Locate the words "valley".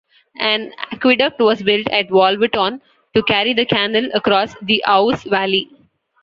5.25-5.69